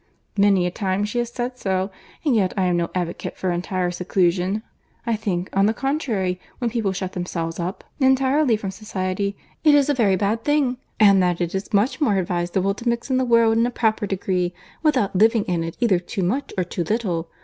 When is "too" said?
15.99-16.23, 16.63-16.83